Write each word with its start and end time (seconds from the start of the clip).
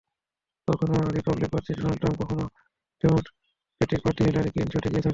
কখনো 0.67 0.95
রিপাবলিকান 1.15 1.49
প্রার্থী 1.53 1.71
Donald 1.73 1.99
Trump, 2.01 2.17
কখনোবা 2.21 2.45
ডেমোক্রেটিক 3.03 3.99
প্রার্থী 4.03 4.21
হিলারি 4.27 4.49
ক্লিনটন 4.53 4.77
এগিয়ে 4.79 4.91
থাকছেন। 4.95 5.09